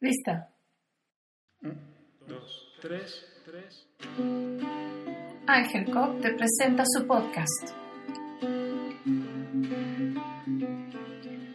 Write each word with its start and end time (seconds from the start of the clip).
Lista. 0.00 0.50
Un, 1.62 1.74
dos, 2.26 2.76
tres, 2.80 3.42
tres. 3.46 3.88
Ángel 5.46 5.90
Cop 5.90 6.20
te 6.20 6.34
presenta 6.34 6.84
su 6.84 7.06
podcast. 7.06 7.74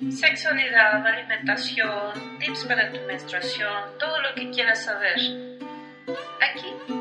Sexualidad, 0.09 1.05
alimentación, 1.05 2.39
tips 2.39 2.65
para 2.65 2.91
tu 2.91 2.99
menstruación, 3.01 3.97
todo 3.99 4.21
lo 4.21 4.33
que 4.35 4.49
quieras 4.49 4.85
saber. 4.85 5.17
Aquí. 6.41 7.00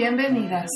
Bienvenidas. 0.00 0.70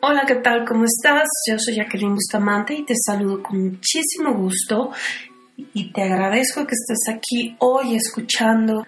Hola, 0.00 0.24
¿qué 0.26 0.34
tal? 0.42 0.64
¿Cómo 0.66 0.84
estás? 0.86 1.28
Yo 1.48 1.54
soy 1.60 1.76
Jacqueline 1.76 2.14
Bustamante 2.14 2.74
y 2.74 2.84
te 2.84 2.94
saludo 2.96 3.44
con 3.44 3.62
muchísimo 3.62 4.34
gusto 4.34 4.90
y 5.56 5.92
te 5.92 6.02
agradezco 6.02 6.66
que 6.66 6.74
estés 6.74 7.14
aquí 7.14 7.54
hoy 7.60 7.94
escuchando 7.94 8.84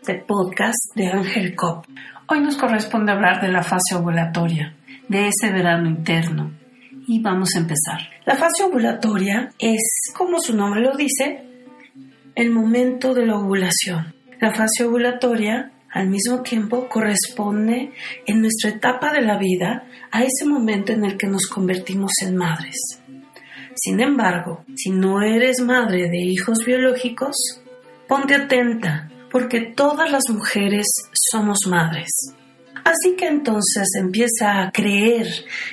este 0.00 0.24
podcast 0.26 0.96
de 0.96 1.08
Ángel 1.08 1.54
Cop. 1.54 1.84
Hoy 2.26 2.40
nos 2.40 2.56
corresponde 2.56 3.12
hablar 3.12 3.42
de 3.42 3.48
la 3.48 3.62
fase 3.62 3.94
ovulatoria, 3.94 4.74
de 5.08 5.28
ese 5.28 5.52
verano 5.52 5.90
interno. 5.90 6.63
Y 7.06 7.20
vamos 7.20 7.50
a 7.54 7.58
empezar. 7.58 8.00
La 8.24 8.36
fase 8.36 8.64
ovulatoria 8.64 9.50
es, 9.58 10.12
como 10.16 10.40
su 10.40 10.56
nombre 10.56 10.80
lo 10.80 10.96
dice, 10.96 11.44
el 12.34 12.50
momento 12.50 13.14
de 13.14 13.26
la 13.26 13.38
ovulación. 13.38 14.14
La 14.40 14.52
fase 14.52 14.84
ovulatoria 14.84 15.72
al 15.90 16.08
mismo 16.08 16.42
tiempo 16.42 16.88
corresponde 16.88 17.92
en 18.26 18.40
nuestra 18.40 18.70
etapa 18.70 19.12
de 19.12 19.22
la 19.22 19.38
vida 19.38 19.86
a 20.10 20.24
ese 20.24 20.44
momento 20.44 20.92
en 20.92 21.04
el 21.04 21.16
que 21.16 21.28
nos 21.28 21.46
convertimos 21.46 22.12
en 22.22 22.36
madres. 22.36 22.76
Sin 23.74 24.00
embargo, 24.00 24.64
si 24.74 24.90
no 24.90 25.22
eres 25.22 25.60
madre 25.60 26.08
de 26.08 26.18
hijos 26.18 26.64
biológicos, 26.64 27.36
ponte 28.08 28.34
atenta, 28.34 29.10
porque 29.30 29.60
todas 29.60 30.10
las 30.10 30.24
mujeres 30.30 30.86
somos 31.12 31.58
madres. 31.68 32.08
Así 32.84 33.16
que 33.16 33.26
entonces 33.26 33.88
empieza 33.98 34.60
a 34.60 34.70
creer 34.70 35.26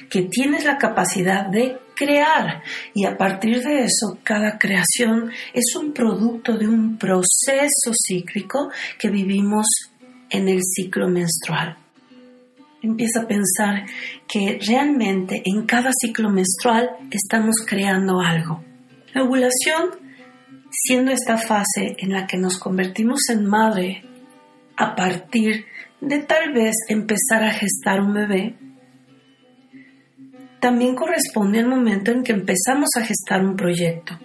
que 0.09 0.23
tienes 0.23 0.63
la 0.63 0.77
capacidad 0.77 1.45
de 1.45 1.77
crear 1.93 2.63
y 2.95 3.05
a 3.05 3.17
partir 3.17 3.61
de 3.61 3.83
eso 3.83 4.17
cada 4.23 4.57
creación 4.57 5.29
es 5.53 5.75
un 5.75 5.91
producto 5.93 6.57
de 6.57 6.67
un 6.67 6.97
proceso 6.97 7.91
cíclico 7.93 8.71
que 8.97 9.09
vivimos 9.09 9.67
en 10.29 10.47
el 10.47 10.61
ciclo 10.63 11.09
menstrual. 11.09 11.77
Empieza 12.81 13.21
a 13.21 13.27
pensar 13.27 13.85
que 14.27 14.57
realmente 14.65 15.43
en 15.45 15.65
cada 15.65 15.91
ciclo 15.93 16.29
menstrual 16.31 16.89
estamos 17.11 17.57
creando 17.67 18.19
algo. 18.21 18.63
La 19.13 19.23
ovulación, 19.23 19.91
siendo 20.71 21.11
esta 21.11 21.37
fase 21.37 21.95
en 21.99 22.13
la 22.13 22.25
que 22.25 22.37
nos 22.37 22.57
convertimos 22.57 23.29
en 23.29 23.45
madre 23.45 24.03
a 24.77 24.95
partir 24.95 25.65
de 26.01 26.19
tal 26.19 26.51
vez 26.53 26.75
empezar 26.89 27.43
a 27.43 27.53
gestar 27.53 28.01
un 28.01 28.13
bebé, 28.13 28.55
también 30.59 30.95
corresponde 30.95 31.59
al 31.59 31.67
momento 31.67 32.11
en 32.11 32.23
que 32.23 32.33
empezamos 32.33 32.89
a 32.97 33.05
gestar 33.05 33.43
un 33.43 33.55
proyecto. 33.55 34.19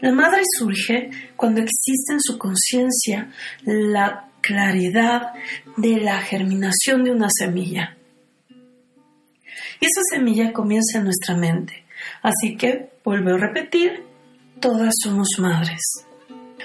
La 0.00 0.12
madre 0.12 0.42
surge 0.58 1.10
cuando 1.36 1.60
existe 1.60 2.12
en 2.12 2.20
su 2.20 2.38
conciencia 2.38 3.30
la 3.64 4.30
claridad 4.40 5.32
de 5.76 6.00
la 6.00 6.20
germinación 6.20 7.04
de 7.04 7.10
una 7.10 7.28
semilla. 7.30 7.96
Y 9.80 9.86
esa 9.86 10.00
semilla 10.10 10.52
comienza 10.52 10.98
en 10.98 11.04
nuestra 11.04 11.36
mente. 11.36 11.84
Así 12.22 12.56
que, 12.56 12.90
vuelvo 13.04 13.34
a 13.34 13.38
repetir, 13.38 14.04
todas 14.60 14.94
somos 15.02 15.28
madres. 15.38 15.80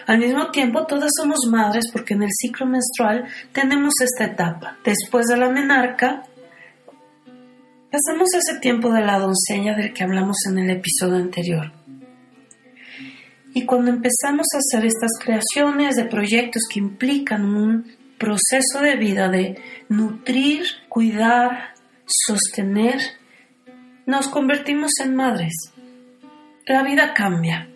Al 0.07 0.19
mismo 0.19 0.51
tiempo, 0.51 0.85
todas 0.85 1.09
somos 1.17 1.39
madres 1.49 1.85
porque 1.91 2.13
en 2.13 2.23
el 2.23 2.29
ciclo 2.31 2.67
menstrual 2.67 3.25
tenemos 3.51 3.93
esta 4.01 4.25
etapa. 4.25 4.77
Después 4.83 5.25
de 5.25 5.37
la 5.37 5.49
menarca, 5.49 6.23
pasamos 7.91 8.29
ese 8.35 8.59
tiempo 8.59 8.91
de 8.91 9.01
la 9.01 9.17
doncella 9.17 9.73
del 9.75 9.93
que 9.93 10.03
hablamos 10.03 10.37
en 10.47 10.59
el 10.59 10.69
episodio 10.69 11.15
anterior. 11.15 11.71
Y 13.55 13.65
cuando 13.65 13.89
empezamos 13.89 14.45
a 14.53 14.57
hacer 14.59 14.85
estas 14.85 15.11
creaciones 15.19 15.95
de 15.95 16.05
proyectos 16.05 16.63
que 16.71 16.79
implican 16.79 17.45
un 17.45 17.91
proceso 18.19 18.81
de 18.81 18.97
vida 18.97 19.29
de 19.29 19.57
nutrir, 19.89 20.65
cuidar, 20.87 21.73
sostener, 22.05 22.99
nos 24.05 24.27
convertimos 24.27 24.91
en 25.03 25.15
madres. 25.15 25.53
La 26.67 26.83
vida 26.83 27.13
cambia 27.13 27.69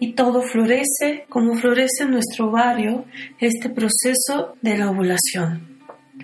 y 0.00 0.12
todo 0.12 0.42
florece 0.42 1.24
como 1.28 1.54
florece 1.54 2.04
en 2.04 2.12
nuestro 2.12 2.48
ovario 2.48 3.04
este 3.40 3.70
proceso 3.70 4.56
de 4.62 4.78
la 4.78 4.90
ovulación. 4.90 5.76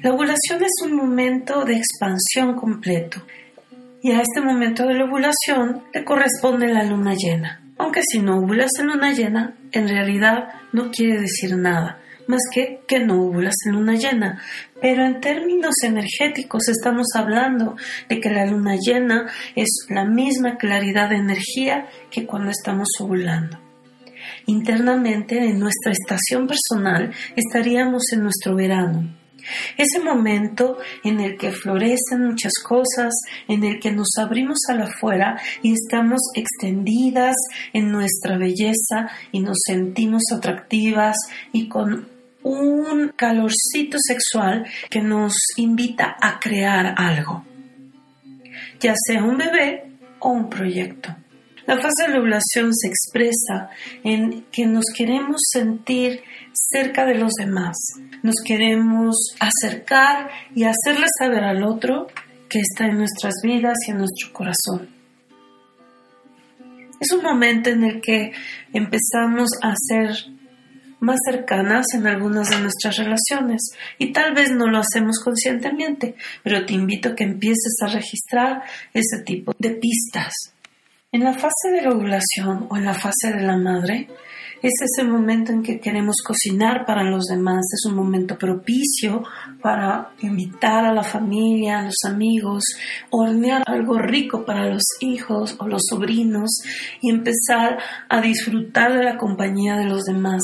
La 0.02 0.12
ovulación 0.12 0.62
es 0.62 0.72
un 0.84 0.96
momento 0.96 1.64
de 1.64 1.76
expansión 1.76 2.54
completo 2.56 3.22
y 4.02 4.10
a 4.10 4.20
este 4.20 4.40
momento 4.40 4.86
de 4.86 4.94
la 4.94 5.04
ovulación 5.04 5.84
le 5.94 6.04
corresponde 6.04 6.68
la 6.68 6.84
luna 6.84 7.14
llena. 7.14 7.62
Aunque 7.78 8.02
si 8.02 8.18
no 8.18 8.38
ovulas 8.38 8.70
en 8.80 8.86
luna 8.88 9.12
llena, 9.12 9.54
en 9.70 9.88
realidad 9.88 10.48
no 10.72 10.90
quiere 10.90 11.20
decir 11.20 11.56
nada, 11.56 12.01
más 12.26 12.42
que 12.52 12.80
que 12.86 13.00
no 13.00 13.22
ovulas 13.22 13.54
en 13.66 13.72
luna 13.72 13.94
llena. 13.94 14.42
Pero 14.80 15.04
en 15.04 15.20
términos 15.20 15.74
energéticos 15.82 16.68
estamos 16.68 17.06
hablando 17.14 17.76
de 18.08 18.20
que 18.20 18.30
la 18.30 18.46
luna 18.46 18.76
llena 18.76 19.30
es 19.54 19.86
la 19.88 20.04
misma 20.04 20.56
claridad 20.56 21.10
de 21.10 21.16
energía 21.16 21.88
que 22.10 22.26
cuando 22.26 22.50
estamos 22.50 22.88
ovulando. 23.00 23.58
Internamente, 24.46 25.38
en 25.38 25.58
nuestra 25.58 25.92
estación 25.92 26.46
personal, 26.46 27.12
estaríamos 27.36 28.12
en 28.12 28.22
nuestro 28.22 28.54
verano. 28.54 29.21
Ese 29.76 30.00
momento 30.00 30.78
en 31.04 31.20
el 31.20 31.36
que 31.36 31.50
florecen 31.50 32.26
muchas 32.26 32.52
cosas, 32.62 33.12
en 33.48 33.64
el 33.64 33.80
que 33.80 33.92
nos 33.92 34.08
abrimos 34.18 34.58
a 34.68 34.74
la 34.74 34.84
afuera 34.84 35.40
y 35.62 35.72
estamos 35.72 36.20
extendidas 36.34 37.36
en 37.72 37.90
nuestra 37.90 38.38
belleza 38.38 39.08
y 39.32 39.40
nos 39.40 39.58
sentimos 39.66 40.22
atractivas 40.32 41.16
y 41.52 41.68
con 41.68 42.08
un 42.42 43.12
calorcito 43.14 43.98
sexual 44.00 44.66
que 44.90 45.00
nos 45.00 45.34
invita 45.56 46.16
a 46.20 46.40
crear 46.40 46.94
algo, 46.96 47.44
ya 48.80 48.94
sea 49.06 49.22
un 49.22 49.38
bebé 49.38 49.92
o 50.18 50.30
un 50.30 50.48
proyecto. 50.48 51.14
La 51.66 51.76
fase 51.76 52.06
de 52.06 52.08
la 52.08 52.18
ovulación 52.18 52.74
se 52.74 52.88
expresa 52.88 53.70
en 54.02 54.46
que 54.50 54.66
nos 54.66 54.84
queremos 54.96 55.40
sentir 55.52 56.20
cerca 56.52 57.06
de 57.06 57.14
los 57.14 57.32
demás, 57.38 57.76
nos 58.22 58.36
queremos 58.44 59.16
acercar 59.38 60.28
y 60.54 60.64
hacerle 60.64 61.06
saber 61.18 61.44
al 61.44 61.62
otro 61.62 62.08
que 62.48 62.60
está 62.60 62.86
en 62.86 62.98
nuestras 62.98 63.34
vidas 63.44 63.78
y 63.86 63.92
en 63.92 63.98
nuestro 63.98 64.32
corazón. 64.32 64.88
Es 67.00 67.12
un 67.12 67.22
momento 67.22 67.70
en 67.70 67.84
el 67.84 68.00
que 68.00 68.32
empezamos 68.72 69.50
a 69.62 69.74
ser 69.76 70.10
más 71.00 71.18
cercanas 71.28 71.86
en 71.94 72.06
algunas 72.06 72.48
de 72.50 72.60
nuestras 72.60 72.96
relaciones 72.96 73.60
y 73.98 74.12
tal 74.12 74.34
vez 74.34 74.50
no 74.52 74.68
lo 74.68 74.78
hacemos 74.78 75.18
conscientemente, 75.22 76.14
pero 76.42 76.64
te 76.64 76.74
invito 76.74 77.10
a 77.10 77.14
que 77.14 77.24
empieces 77.24 77.74
a 77.82 77.88
registrar 77.88 78.62
ese 78.94 79.22
tipo 79.24 79.52
de 79.58 79.70
pistas 79.70 80.32
en 81.12 81.24
la 81.24 81.34
fase 81.34 81.70
de 81.70 81.82
la 81.82 81.90
ovulación 81.90 82.66
o 82.70 82.76
en 82.78 82.86
la 82.86 82.94
fase 82.94 83.30
de 83.34 83.42
la 83.42 83.58
madre, 83.58 84.08
es 84.62 84.72
ese 84.80 85.04
momento 85.06 85.52
en 85.52 85.62
que 85.62 85.78
queremos 85.78 86.16
cocinar 86.24 86.86
para 86.86 87.02
los 87.02 87.24
demás, 87.24 87.66
es 87.74 87.84
un 87.84 87.96
momento 87.96 88.38
propicio 88.38 89.22
para 89.60 90.12
invitar 90.20 90.86
a 90.86 90.94
la 90.94 91.02
familia, 91.02 91.80
a 91.80 91.82
los 91.82 91.98
amigos, 92.06 92.64
hornear 93.10 93.62
algo 93.66 93.98
rico 93.98 94.46
para 94.46 94.66
los 94.68 94.84
hijos 95.00 95.54
o 95.58 95.68
los 95.68 95.82
sobrinos 95.90 96.62
y 97.02 97.10
empezar 97.10 97.78
a 98.08 98.22
disfrutar 98.22 98.96
de 98.96 99.04
la 99.04 99.18
compañía 99.18 99.76
de 99.76 99.84
los 99.84 100.04
demás. 100.04 100.40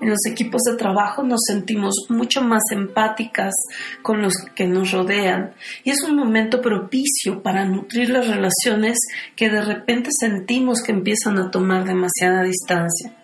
En 0.00 0.10
los 0.10 0.26
equipos 0.26 0.62
de 0.62 0.76
trabajo 0.76 1.22
nos 1.22 1.40
sentimos 1.46 1.94
mucho 2.08 2.42
más 2.42 2.62
empáticas 2.72 3.54
con 4.02 4.20
los 4.20 4.34
que 4.54 4.66
nos 4.66 4.90
rodean 4.90 5.54
y 5.84 5.90
es 5.90 6.02
un 6.02 6.16
momento 6.16 6.60
propicio 6.60 7.42
para 7.42 7.64
nutrir 7.64 8.10
las 8.10 8.26
relaciones 8.26 8.98
que 9.36 9.48
de 9.48 9.62
repente 9.62 10.10
sentimos 10.18 10.82
que 10.82 10.92
empiezan 10.92 11.38
a 11.38 11.50
tomar 11.50 11.84
demasiada 11.84 12.42
distancia. 12.42 13.14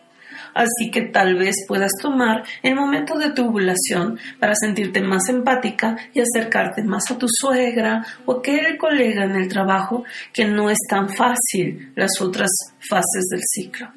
Así 0.55 0.91
que 0.91 1.03
tal 1.03 1.37
vez 1.37 1.55
puedas 1.67 1.93
tomar 2.01 2.45
el 2.63 2.75
momento 2.75 3.19
de 3.19 3.31
tu 3.31 3.49
ovulación 3.49 4.19
para 4.39 4.55
sentirte 4.55 5.01
más 5.01 5.29
empática 5.29 5.97
y 6.13 6.21
acercarte 6.21 6.83
más 6.83 7.11
a 7.11 7.19
tu 7.19 7.27
suegra 7.29 8.05
o 8.27 8.39
aquel 8.39 8.77
colega 8.79 9.25
en 9.25 9.37
el 9.37 9.49
trabajo 9.49 10.05
que 10.33 10.47
no 10.47 10.71
es 10.71 10.79
tan 10.89 11.09
fácil 11.09 11.93
las 11.95 12.21
otras 12.21 12.51
fases 12.89 13.27
del 13.31 13.41
ciclo. 13.45 13.89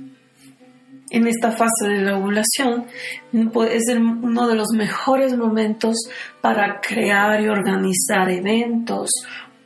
En 1.14 1.28
esta 1.28 1.52
fase 1.52 1.88
de 1.88 2.02
la 2.02 2.18
ovulación 2.18 2.88
pues, 3.54 3.72
es 3.72 3.96
uno 3.96 4.48
de 4.48 4.56
los 4.56 4.68
mejores 4.76 5.38
momentos 5.38 5.96
para 6.42 6.82
crear 6.82 7.40
y 7.42 7.48
organizar 7.48 8.30
eventos 8.30 9.10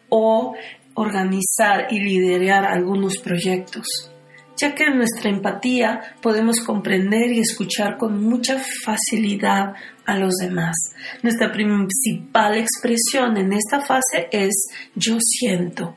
o 0.10 0.54
organizar 0.94 1.88
y 1.90 2.00
liderar 2.00 2.66
algunos 2.66 3.18
proyectos 3.18 4.12
ya 4.58 4.74
que 4.74 4.86
en 4.86 4.98
nuestra 4.98 5.30
empatía 5.30 6.16
podemos 6.22 6.60
comprender 6.62 7.32
y 7.32 7.40
escuchar 7.40 7.98
con 7.98 8.24
mucha 8.24 8.60
facilidad 8.84 9.74
a 10.06 10.18
los 10.18 10.34
demás. 10.42 10.76
Nuestra 11.22 11.52
principal 11.52 12.58
expresión 12.58 13.38
en 13.38 13.54
esta 13.54 13.82
fase 13.82 14.28
es 14.32 14.56
yo 14.96 15.18
siento. 15.20 15.96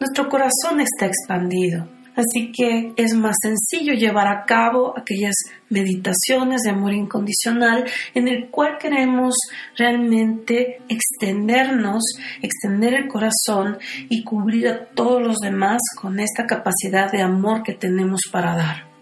Nuestro 0.00 0.28
corazón 0.28 0.80
está 0.80 1.06
expandido. 1.06 1.88
Así 2.16 2.52
que 2.52 2.92
es 2.96 3.14
más 3.14 3.34
sencillo 3.42 3.92
llevar 3.92 4.28
a 4.28 4.44
cabo 4.44 4.96
aquellas 4.96 5.34
meditaciones 5.68 6.62
de 6.62 6.70
amor 6.70 6.92
incondicional 6.92 7.84
en 8.14 8.28
el 8.28 8.50
cual 8.50 8.78
queremos 8.78 9.34
realmente 9.76 10.78
extendernos, 10.88 12.02
extender 12.40 12.94
el 12.94 13.08
corazón 13.08 13.78
y 14.08 14.22
cubrir 14.22 14.68
a 14.68 14.84
todos 14.86 15.22
los 15.22 15.38
demás 15.38 15.80
con 16.00 16.20
esta 16.20 16.46
capacidad 16.46 17.10
de 17.10 17.22
amor 17.22 17.64
que 17.64 17.74
tenemos 17.74 18.20
para 18.30 18.54
dar. 18.54 18.94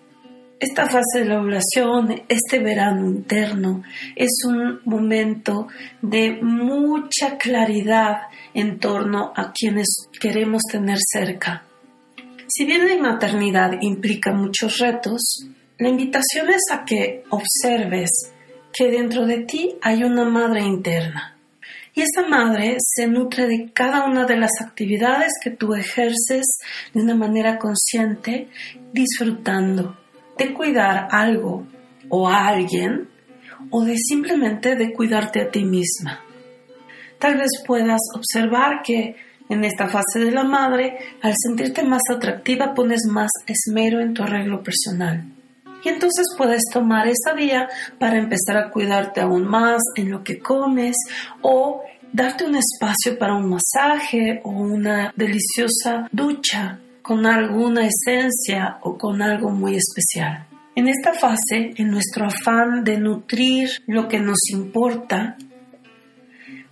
Esta 0.58 0.86
fase 0.86 1.18
de 1.18 1.24
la 1.24 1.40
ovulación, 1.40 2.22
este 2.28 2.60
verano 2.60 3.04
interno, 3.08 3.82
es 4.14 4.30
un 4.46 4.80
momento 4.84 5.66
de 6.00 6.38
mucha 6.40 7.36
claridad 7.36 8.22
en 8.54 8.78
torno 8.78 9.32
a 9.34 9.52
quienes 9.52 9.88
queremos 10.20 10.62
tener 10.70 10.98
cerca 11.00 11.64
si 12.54 12.66
bien 12.66 12.86
la 12.86 12.98
maternidad 12.98 13.78
implica 13.80 14.30
muchos 14.34 14.76
retos, 14.76 15.22
la 15.78 15.88
invitación 15.88 16.50
es 16.50 16.60
a 16.70 16.84
que 16.84 17.24
observes 17.30 18.10
que 18.74 18.90
dentro 18.90 19.24
de 19.24 19.38
ti 19.44 19.76
hay 19.80 20.04
una 20.04 20.26
madre 20.26 20.60
interna. 20.60 21.38
Y 21.94 22.02
esa 22.02 22.28
madre 22.28 22.76
se 22.78 23.06
nutre 23.06 23.46
de 23.46 23.70
cada 23.72 24.04
una 24.04 24.26
de 24.26 24.36
las 24.36 24.50
actividades 24.60 25.32
que 25.42 25.50
tú 25.50 25.72
ejerces 25.72 26.44
de 26.92 27.00
una 27.00 27.14
manera 27.14 27.58
consciente, 27.58 28.48
disfrutando 28.92 29.96
de 30.36 30.52
cuidar 30.52 31.08
algo 31.10 31.66
o 32.10 32.28
a 32.28 32.48
alguien 32.48 33.08
o 33.70 33.82
de 33.82 33.96
simplemente 33.96 34.76
de 34.76 34.92
cuidarte 34.92 35.40
a 35.40 35.50
ti 35.50 35.64
misma. 35.64 36.20
Tal 37.18 37.38
vez 37.38 37.48
puedas 37.66 38.00
observar 38.14 38.82
que 38.82 39.16
en 39.48 39.64
esta 39.64 39.88
fase 39.88 40.18
de 40.18 40.30
la 40.30 40.44
madre, 40.44 40.96
al 41.22 41.34
sentirte 41.36 41.82
más 41.82 42.02
atractiva 42.10 42.74
pones 42.74 43.02
más 43.08 43.30
esmero 43.46 44.00
en 44.00 44.14
tu 44.14 44.22
arreglo 44.22 44.62
personal. 44.62 45.24
Y 45.84 45.88
entonces 45.88 46.26
puedes 46.38 46.62
tomar 46.72 47.08
esa 47.08 47.34
vía 47.34 47.68
para 47.98 48.18
empezar 48.18 48.56
a 48.56 48.70
cuidarte 48.70 49.20
aún 49.20 49.46
más 49.46 49.80
en 49.96 50.10
lo 50.10 50.22
que 50.22 50.38
comes 50.38 50.96
o 51.40 51.82
darte 52.12 52.44
un 52.44 52.56
espacio 52.56 53.18
para 53.18 53.34
un 53.34 53.50
masaje 53.50 54.40
o 54.44 54.50
una 54.50 55.12
deliciosa 55.16 56.08
ducha 56.12 56.78
con 57.02 57.26
alguna 57.26 57.86
esencia 57.86 58.78
o 58.82 58.96
con 58.96 59.22
algo 59.22 59.50
muy 59.50 59.76
especial. 59.76 60.46
En 60.74 60.88
esta 60.88 61.12
fase, 61.12 61.74
en 61.76 61.90
nuestro 61.90 62.26
afán 62.26 62.84
de 62.84 62.98
nutrir 62.98 63.68
lo 63.86 64.08
que 64.08 64.20
nos 64.20 64.38
importa, 64.50 65.36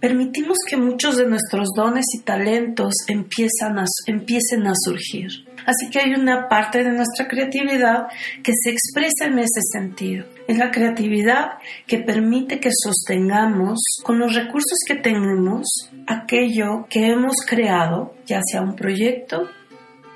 permitimos 0.00 0.56
que 0.68 0.76
muchos 0.76 1.16
de 1.16 1.26
nuestros 1.26 1.68
dones 1.76 2.06
y 2.14 2.22
talentos 2.22 2.94
empiezan 3.06 3.84
empiecen 4.06 4.66
a 4.66 4.72
surgir. 4.74 5.28
Así 5.66 5.90
que 5.90 6.00
hay 6.00 6.14
una 6.14 6.48
parte 6.48 6.82
de 6.82 6.92
nuestra 6.92 7.28
creatividad 7.28 8.06
que 8.42 8.52
se 8.52 8.70
expresa 8.70 9.26
en 9.26 9.38
ese 9.38 9.60
sentido. 9.72 10.24
Es 10.48 10.56
la 10.56 10.70
creatividad 10.70 11.58
que 11.86 11.98
permite 11.98 12.58
que 12.58 12.70
sostengamos 12.72 13.78
con 14.02 14.18
los 14.18 14.34
recursos 14.34 14.78
que 14.86 14.96
tenemos 14.96 15.90
aquello 16.06 16.86
que 16.88 17.06
hemos 17.06 17.36
creado, 17.46 18.14
ya 18.26 18.40
sea 18.42 18.62
un 18.62 18.74
proyecto, 18.74 19.48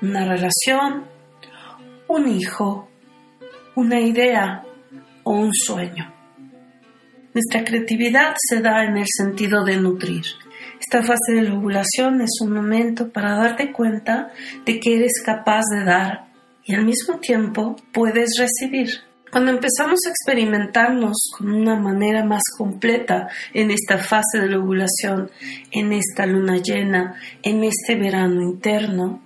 una 0.01 0.25
relación, 0.25 1.05
un 2.07 2.27
hijo, 2.27 2.89
una 3.75 3.99
idea 4.01 4.63
o 5.23 5.33
un 5.33 5.53
sueño. 5.53 6.14
Nuestra 7.35 7.65
creatividad 7.65 8.33
se 8.47 8.61
da 8.61 8.85
en 8.85 8.95
el 8.95 9.07
sentido 9.13 9.65
de 9.65 9.75
nutrir. 9.75 10.23
Esta 10.79 11.03
fase 11.03 11.33
de 11.33 11.41
la 11.41 11.55
ovulación 11.55 12.21
es 12.21 12.29
un 12.39 12.53
momento 12.53 13.09
para 13.11 13.35
darte 13.35 13.73
cuenta 13.73 14.31
de 14.65 14.79
que 14.79 14.95
eres 14.95 15.21
capaz 15.21 15.63
de 15.69 15.83
dar 15.83 16.27
y 16.63 16.75
al 16.75 16.85
mismo 16.85 17.19
tiempo 17.19 17.75
puedes 17.91 18.39
recibir. 18.39 18.87
Cuando 19.29 19.51
empezamos 19.51 19.99
a 20.05 20.11
experimentarnos 20.11 21.17
con 21.37 21.51
una 21.51 21.75
manera 21.75 22.23
más 22.23 22.43
completa 22.57 23.27
en 23.53 23.69
esta 23.69 23.97
fase 23.97 24.39
de 24.39 24.47
la 24.47 24.59
ovulación, 24.59 25.29
en 25.71 25.91
esta 25.91 26.25
luna 26.25 26.55
llena, 26.63 27.15
en 27.43 27.65
este 27.65 27.95
verano 27.95 28.43
interno, 28.43 29.24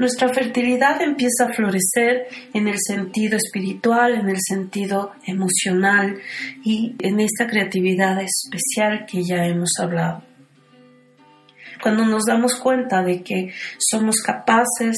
nuestra 0.00 0.30
fertilidad 0.30 1.02
empieza 1.02 1.44
a 1.44 1.52
florecer 1.52 2.26
en 2.54 2.68
el 2.68 2.76
sentido 2.78 3.36
espiritual, 3.36 4.14
en 4.14 4.30
el 4.30 4.38
sentido 4.40 5.12
emocional 5.26 6.18
y 6.64 6.96
en 7.00 7.20
esta 7.20 7.46
creatividad 7.46 8.18
especial 8.22 9.04
que 9.06 9.22
ya 9.22 9.44
hemos 9.44 9.72
hablado. 9.78 10.22
Cuando 11.82 12.06
nos 12.06 12.24
damos 12.24 12.54
cuenta 12.54 13.02
de 13.02 13.22
que 13.22 13.52
somos 13.78 14.22
capaces 14.22 14.96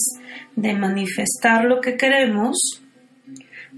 de 0.54 0.72
manifestar 0.75 1.64
lo 1.64 1.81
que 1.81 1.96
queremos, 1.96 2.81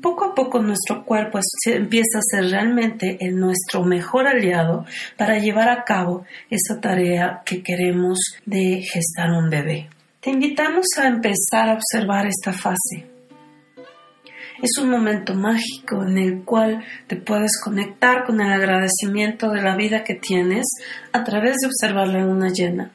poco 0.02 0.26
a 0.26 0.34
poco 0.34 0.60
nuestro 0.60 1.06
cuerpo 1.06 1.38
empieza 1.64 2.18
a 2.18 2.22
ser 2.22 2.50
realmente 2.50 3.16
el 3.20 3.36
nuestro 3.36 3.82
mejor 3.82 4.26
aliado 4.26 4.84
para 5.16 5.38
llevar 5.38 5.70
a 5.70 5.84
cabo 5.84 6.26
esa 6.50 6.82
tarea 6.82 7.40
que 7.46 7.62
queremos 7.62 8.18
de 8.44 8.82
gestar 8.82 9.30
un 9.30 9.48
bebé. 9.48 9.88
Te 10.24 10.30
invitamos 10.30 10.86
a 10.96 11.06
empezar 11.06 11.68
a 11.68 11.74
observar 11.74 12.26
esta 12.26 12.54
fase. 12.54 13.06
Es 14.62 14.70
un 14.80 14.88
momento 14.88 15.34
mágico 15.34 16.02
en 16.02 16.16
el 16.16 16.44
cual 16.44 16.82
te 17.06 17.16
puedes 17.16 17.60
conectar 17.62 18.24
con 18.24 18.40
el 18.40 18.50
agradecimiento 18.50 19.50
de 19.50 19.60
la 19.60 19.76
vida 19.76 20.02
que 20.02 20.14
tienes 20.14 20.64
a 21.12 21.24
través 21.24 21.56
de 21.58 21.66
observar 21.66 22.08
la 22.08 22.24
luna 22.24 22.48
llena. 22.48 22.90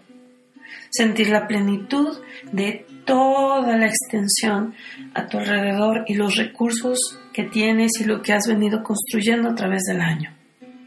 Sentir 0.89 1.29
la 1.29 1.45
plenitud 1.45 2.17
de 2.51 2.87
toda 3.05 3.77
la 3.77 3.85
extensión 3.85 4.73
a 5.13 5.27
tu 5.27 5.37
alrededor 5.37 6.05
y 6.07 6.15
los 6.15 6.35
recursos 6.35 6.97
que 7.31 7.43
tienes 7.43 7.91
y 8.01 8.05
lo 8.05 8.23
que 8.23 8.33
has 8.33 8.47
venido 8.47 8.81
construyendo 8.81 9.49
a 9.49 9.55
través 9.55 9.83
del 9.83 10.01
año. 10.01 10.35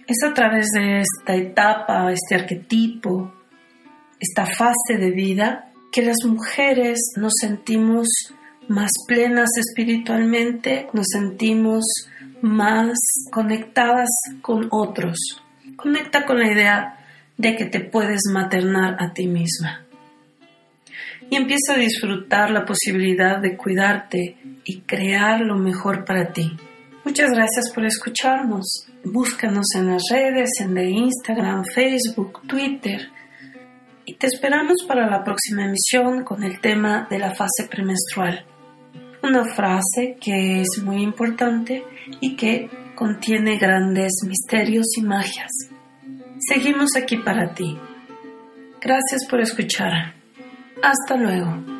Es 0.09 0.25
a 0.25 0.35
través 0.35 0.67
de 0.75 1.03
esta 1.03 1.37
etapa, 1.37 2.11
este 2.11 2.35
arquetipo, 2.35 3.33
esta 4.19 4.45
fase 4.45 4.99
de 4.99 5.13
vida 5.13 5.69
que 5.93 6.03
las 6.03 6.17
mujeres 6.27 6.99
nos 7.17 7.35
sentimos 7.39 8.09
más 8.67 8.91
plenas 9.07 9.51
espiritualmente, 9.59 10.89
nos 10.95 11.07
sentimos 11.13 11.85
más 12.41 12.99
conectadas 13.31 14.09
con 14.41 14.69
otros. 14.71 15.19
Conecta 15.77 16.25
con 16.25 16.39
la 16.39 16.51
idea 16.51 16.99
de 17.37 17.57
que 17.57 17.67
te 17.67 17.81
puedes 17.81 18.23
maternar 18.33 18.97
a 19.01 19.13
ti 19.13 19.27
misma. 19.27 19.85
Y 21.29 21.37
empieza 21.37 21.75
a 21.75 21.79
disfrutar 21.79 22.51
la 22.51 22.65
posibilidad 22.65 23.39
de 23.39 23.57
cuidarte 23.57 24.37
y 24.65 24.81
crear 24.81 25.41
lo 25.43 25.57
mejor 25.57 26.07
para 26.07 26.33
ti. 26.33 26.57
Muchas 27.05 27.31
gracias 27.31 27.71
por 27.75 27.85
escucharnos. 27.85 28.87
Búscanos 29.05 29.67
en 29.75 29.89
las 29.89 30.03
redes, 30.11 30.51
en 30.61 30.75
de 30.75 30.89
Instagram, 30.89 31.65
Facebook, 31.65 32.47
Twitter 32.47 33.12
y 34.05 34.15
te 34.15 34.27
esperamos 34.27 34.85
para 34.87 35.09
la 35.09 35.23
próxima 35.23 35.65
emisión 35.65 36.25
con 36.25 36.43
el 36.43 36.61
tema 36.61 37.07
de 37.11 37.19
la 37.19 37.35
fase 37.35 37.69
premenstrual. 37.71 38.45
Una 39.23 39.45
frase 39.45 40.17
que 40.21 40.61
es 40.63 40.83
muy 40.83 41.03
importante 41.03 41.85
y 42.21 42.35
que 42.35 42.69
contiene 42.95 43.59
grandes 43.59 44.13
misterios 44.27 44.87
y 44.97 45.03
magias. 45.03 45.51
Seguimos 46.39 46.97
aquí 46.97 47.19
para 47.19 47.55
ti. 47.55 47.79
Gracias 48.81 49.27
por 49.31 49.41
escuchar. 49.41 50.15
Hasta 50.83 51.17
luego. 51.17 51.72